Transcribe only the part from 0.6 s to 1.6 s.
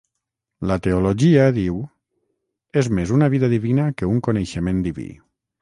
La teologia,